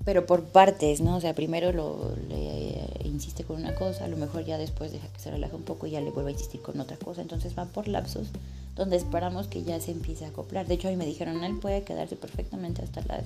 pero 0.06 0.28
por 0.28 0.44
partes, 0.44 1.02
¿no? 1.02 1.18
O 1.18 1.22
sea, 1.22 1.34
primero 1.34 1.72
lo, 1.72 2.16
le 2.30 2.88
insiste 3.04 3.44
con 3.44 3.58
una 3.58 3.74
cosa, 3.74 4.06
a 4.06 4.08
lo 4.08 4.18
mejor 4.18 4.46
ya 4.46 4.60
después 4.60 4.92
deja 4.92 5.08
que 5.08 5.20
se 5.20 5.32
relaje 5.32 5.56
un 5.56 5.64
poco 5.64 5.88
y 5.88 5.92
ya 5.92 6.02
le 6.02 6.12
vuelve 6.12 6.30
a 6.30 6.34
insistir 6.34 6.62
con 6.62 6.80
otra 6.80 6.98
cosa. 6.98 7.24
Entonces 7.24 7.56
van 7.56 7.70
por 7.70 7.88
lapsos 7.88 8.28
donde 8.76 8.98
esperamos 8.98 9.48
que 9.48 9.64
ya 9.64 9.80
se 9.80 9.92
empiece 9.92 10.26
a 10.26 10.30
acoplar. 10.30 10.68
De 10.68 10.76
hecho, 10.76 10.88
hoy 10.88 10.96
me 10.96 11.06
dijeron, 11.06 11.44
él 11.44 11.58
puede 11.60 11.84
quedarse 11.84 12.16
perfectamente 12.16 12.82
hasta 12.82 13.02
las 13.02 13.24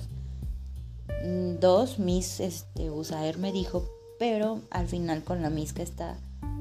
dos. 1.60 1.98
Miss 1.98 2.40
este, 2.40 2.90
Usaer 2.90 3.38
me 3.38 3.52
dijo, 3.52 3.88
pero 4.18 4.60
al 4.70 4.86
final 4.86 5.24
con 5.24 5.42
la 5.42 5.50
Miss 5.50 5.72
que 5.72 5.82
está 5.82 6.16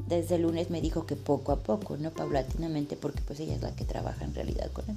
desde 0.08 0.36
el 0.36 0.41
lunes 0.41 0.72
me 0.72 0.81
dijo 0.81 1.05
que 1.05 1.15
poco 1.15 1.51
a 1.51 1.60
poco, 1.60 1.98
no 1.98 2.12
paulatinamente, 2.12 2.96
porque 2.96 3.22
pues 3.22 3.39
ella 3.39 3.55
es 3.55 3.62
la 3.62 3.75
que 3.75 3.86
trabaja 3.86 4.25
en 4.25 4.34
realidad 4.34 4.72
con 4.72 4.86
él. 4.89 4.96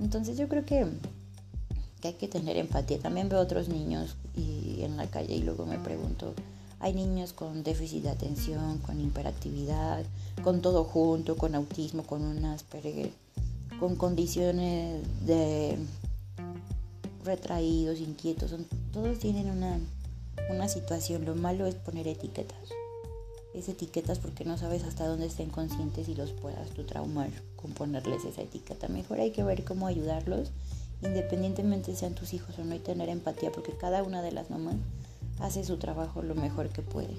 Entonces 0.00 0.38
yo 0.38 0.46
creo 0.48 0.64
que 0.64 0.86
que 2.00 2.08
hay 2.08 2.14
que 2.14 2.28
tener 2.28 2.56
empatía. 2.56 2.98
También 2.98 3.28
veo 3.28 3.40
otros 3.40 3.68
niños 3.68 4.16
y 4.36 4.82
en 4.82 4.96
la 4.96 5.06
calle 5.06 5.34
y 5.34 5.42
luego 5.42 5.66
me 5.66 5.78
pregunto, 5.78 6.34
hay 6.80 6.94
niños 6.94 7.32
con 7.32 7.62
déficit 7.62 8.04
de 8.04 8.10
atención, 8.10 8.78
con 8.78 9.00
hiperactividad, 9.00 10.04
con 10.42 10.60
todo 10.62 10.84
junto, 10.84 11.36
con 11.36 11.54
autismo, 11.54 12.04
con 12.04 12.22
un 12.22 12.44
Asperger, 12.44 13.10
con 13.80 13.96
condiciones 13.96 15.02
de 15.26 15.76
retraídos, 17.24 17.98
inquietos, 18.00 18.54
todos 18.92 19.18
tienen 19.18 19.50
una, 19.50 19.78
una 20.50 20.68
situación. 20.68 21.24
Lo 21.24 21.34
malo 21.34 21.66
es 21.66 21.74
poner 21.74 22.08
etiquetas. 22.08 22.70
Es 23.54 23.68
etiquetas 23.68 24.18
porque 24.18 24.44
no 24.44 24.56
sabes 24.56 24.84
hasta 24.84 25.06
dónde 25.06 25.26
estén 25.26 25.50
conscientes 25.50 26.08
y 26.08 26.14
los 26.14 26.32
puedas 26.32 26.70
tú 26.70 26.84
traumar 26.84 27.30
con 27.56 27.72
ponerles 27.72 28.24
esa 28.24 28.42
etiqueta. 28.42 28.88
Mejor 28.88 29.20
hay 29.20 29.32
que 29.32 29.42
ver 29.42 29.64
cómo 29.64 29.86
ayudarlos 29.86 30.50
independientemente 31.02 31.94
sean 31.94 32.14
tus 32.14 32.34
hijos 32.34 32.58
o 32.58 32.64
no, 32.64 32.74
y 32.74 32.78
tener 32.78 33.08
empatía, 33.08 33.52
porque 33.52 33.72
cada 33.72 34.02
una 34.02 34.22
de 34.22 34.32
las 34.32 34.50
mamás 34.50 34.76
hace 35.40 35.64
su 35.64 35.76
trabajo 35.76 36.22
lo 36.22 36.34
mejor 36.34 36.68
que 36.68 36.82
puede. 36.82 37.14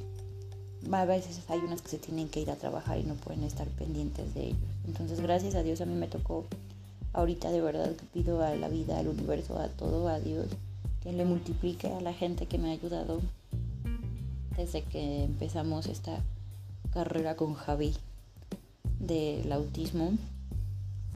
A 0.91 1.05
veces 1.05 1.41
hay 1.49 1.59
unas 1.59 1.81
que 1.81 1.89
se 1.89 1.97
tienen 1.97 2.29
que 2.29 2.39
ir 2.39 2.51
a 2.51 2.55
trabajar 2.55 2.97
y 2.99 3.03
no 3.03 3.15
pueden 3.15 3.43
estar 3.43 3.67
pendientes 3.67 4.33
de 4.33 4.47
ellos. 4.47 4.59
Entonces, 4.88 5.19
gracias 5.21 5.55
a 5.55 5.63
Dios, 5.63 5.81
a 5.81 5.85
mí 5.85 5.93
me 5.93 6.07
tocó 6.07 6.45
ahorita 7.13 7.51
de 7.51 7.61
verdad 7.61 7.95
que 7.95 8.05
pido 8.05 8.43
a 8.43 8.55
la 8.55 8.69
vida, 8.69 8.97
al 8.97 9.07
universo, 9.07 9.57
a 9.59 9.67
todo, 9.67 10.07
a 10.07 10.19
Dios, 10.19 10.47
que 11.03 11.11
le 11.11 11.25
multiplique 11.25 11.88
a 11.88 12.01
la 12.01 12.13
gente 12.13 12.45
que 12.45 12.57
me 12.57 12.69
ha 12.69 12.73
ayudado 12.73 13.21
desde 14.55 14.83
que 14.83 15.23
empezamos 15.23 15.88
esta 15.88 16.19
carrera 16.91 17.35
con 17.35 17.53
Javi 17.53 17.93
del 18.99 19.51
autismo 19.51 20.11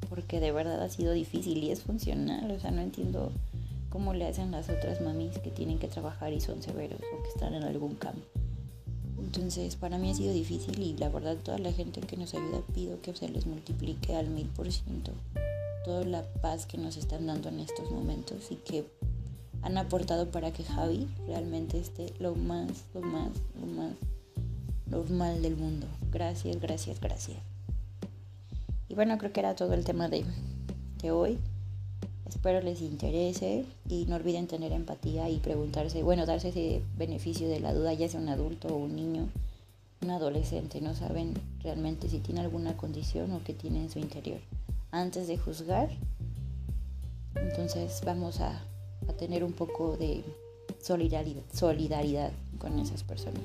porque 0.10 0.40
de 0.40 0.52
verdad 0.52 0.82
ha 0.82 0.90
sido 0.90 1.14
difícil 1.14 1.58
y 1.64 1.72
es 1.72 1.82
funcional, 1.82 2.52
o 2.52 2.60
sea, 2.60 2.70
no 2.72 2.82
entiendo 2.82 3.32
cómo 3.94 4.16
le 4.16 4.26
hacen 4.26 4.50
las 4.50 4.70
otras 4.70 5.02
mamis 5.02 5.38
que 5.38 5.52
tienen 5.52 5.78
que 5.78 5.88
trabajar 5.88 6.34
y 6.34 6.42
son 6.42 6.64
severos 6.64 7.00
o 7.00 7.22
que 7.22 7.30
están 7.30 7.54
en 7.54 7.62
algún 7.62 7.94
cambio. 7.94 8.26
Entonces, 9.20 9.76
para 9.76 10.00
mí 10.00 10.10
ha 10.10 10.16
sido 10.16 10.34
difícil 10.34 10.80
y 10.82 10.98
la 10.98 11.10
verdad 11.10 11.38
toda 11.38 11.60
la 11.60 11.72
gente 11.72 12.02
que 12.02 12.18
nos 12.18 12.34
ayuda 12.34 12.64
pido 12.74 13.00
que 13.02 13.14
se 13.14 13.30
les 13.30 13.46
multiplique 13.46 14.16
al 14.16 14.30
mil 14.30 14.48
por 14.48 14.72
ciento 14.72 15.12
toda 15.86 16.04
la 16.06 16.24
paz 16.42 16.66
que 16.66 16.80
nos 16.80 16.98
están 16.98 17.28
dando 17.28 17.50
en 17.50 17.60
estos 17.60 17.92
momentos 17.92 18.52
y 18.52 18.56
que 18.56 18.84
han 19.62 19.78
aportado 19.78 20.32
para 20.32 20.52
que 20.52 20.64
Javi 20.64 21.08
realmente 21.28 21.78
esté 21.78 22.14
lo 22.18 22.34
más, 22.34 22.86
lo 22.96 23.02
más, 23.02 23.30
lo 23.60 23.68
más 23.68 23.92
normal 24.88 25.44
del 25.44 25.56
mundo. 25.56 25.86
Gracias, 26.12 26.60
gracias, 26.60 27.00
gracias. 27.00 27.38
Y 28.90 28.96
bueno, 28.96 29.20
creo 29.20 29.32
que 29.32 29.40
era 29.40 29.56
todo 29.56 29.74
el 29.74 29.84
tema 29.84 30.10
de, 30.10 30.26
de 31.00 31.12
hoy. 31.12 31.38
Espero 32.34 32.62
les 32.62 32.82
interese 32.82 33.64
y 33.88 34.06
no 34.06 34.16
olviden 34.16 34.48
tener 34.48 34.72
empatía 34.72 35.30
y 35.30 35.38
preguntarse, 35.38 36.02
bueno, 36.02 36.26
darse 36.26 36.50
ese 36.50 36.82
beneficio 36.98 37.48
de 37.48 37.60
la 37.60 37.76
duda, 37.76 37.94
ya 37.94 38.10
sea 38.10 38.20
un 38.20 38.28
adulto 38.28 38.70
o 38.70 38.78
un 38.78 38.96
niño, 38.96 39.30
un 40.02 40.10
adolescente, 40.10 40.82
no 40.82 40.96
saben 40.96 41.36
realmente 41.62 42.10
si 42.10 42.18
tiene 42.18 42.42
alguna 42.42 42.76
condición 42.76 43.32
o 43.34 43.44
qué 43.44 43.54
tiene 43.54 43.84
en 43.84 43.92
su 43.92 44.00
interior. 44.00 44.40
Antes 44.90 45.28
de 45.28 45.38
juzgar, 45.38 45.92
entonces 47.36 48.02
vamos 48.04 48.40
a, 48.40 48.64
a 49.08 49.14
tener 49.14 49.44
un 49.44 49.54
poco 49.54 49.96
de 49.96 50.24
solidaridad, 50.82 51.44
solidaridad 51.54 52.32
con 52.58 52.80
esas 52.80 53.04
personas. 53.04 53.44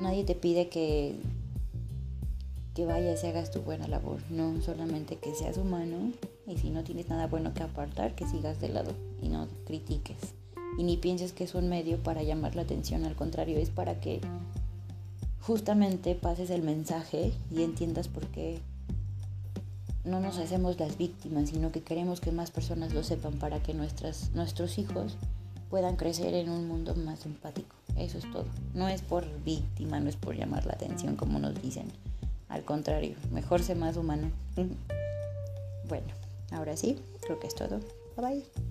Nadie 0.00 0.24
te 0.24 0.34
pide 0.34 0.70
que, 0.70 1.16
que 2.74 2.86
vayas 2.86 3.22
y 3.22 3.26
hagas 3.26 3.50
tu 3.50 3.60
buena 3.60 3.88
labor, 3.88 4.22
no 4.30 4.62
solamente 4.62 5.16
que 5.16 5.34
seas 5.34 5.58
humano 5.58 6.12
y 6.50 6.58
si 6.58 6.70
no 6.70 6.82
tienes 6.82 7.08
nada 7.08 7.26
bueno 7.26 7.54
que 7.54 7.62
apartar, 7.62 8.14
que 8.14 8.26
sigas 8.26 8.60
de 8.60 8.68
lado 8.68 8.92
y 9.22 9.28
no 9.28 9.48
critiques. 9.66 10.34
Y 10.78 10.84
ni 10.84 10.96
pienses 10.96 11.32
que 11.32 11.44
es 11.44 11.54
un 11.54 11.68
medio 11.68 12.02
para 12.02 12.22
llamar 12.22 12.56
la 12.56 12.62
atención, 12.62 13.04
al 13.04 13.16
contrario, 13.16 13.58
es 13.58 13.70
para 13.70 14.00
que 14.00 14.20
justamente 15.40 16.14
pases 16.14 16.50
el 16.50 16.62
mensaje 16.62 17.32
y 17.50 17.62
entiendas 17.62 18.08
por 18.08 18.26
qué 18.28 18.60
no 20.04 20.20
nos 20.20 20.38
hacemos 20.38 20.78
las 20.78 20.96
víctimas, 20.96 21.50
sino 21.50 21.72
que 21.72 21.82
queremos 21.82 22.20
que 22.20 22.32
más 22.32 22.50
personas 22.50 22.94
lo 22.94 23.02
sepan 23.02 23.34
para 23.34 23.62
que 23.62 23.74
nuestras, 23.74 24.30
nuestros 24.32 24.78
hijos 24.78 25.16
puedan 25.68 25.96
crecer 25.96 26.34
en 26.34 26.50
un 26.50 26.66
mundo 26.66 26.94
más 26.94 27.26
empático. 27.26 27.76
Eso 27.96 28.18
es 28.18 28.30
todo. 28.30 28.46
No 28.74 28.88
es 28.88 29.02
por 29.02 29.26
víctima, 29.44 30.00
no 30.00 30.08
es 30.08 30.16
por 30.16 30.36
llamar 30.36 30.66
la 30.66 30.72
atención 30.72 31.16
como 31.16 31.38
nos 31.38 31.60
dicen. 31.60 31.86
Al 32.48 32.64
contrario, 32.64 33.16
mejor 33.30 33.62
ser 33.62 33.76
más 33.76 33.96
humano. 33.96 34.30
bueno, 35.88 36.06
ahora 36.50 36.76
sí, 36.76 36.98
creo 37.20 37.38
que 37.38 37.46
es 37.46 37.54
todo. 37.54 37.80
Bye 38.16 38.26
bye. 38.26 38.69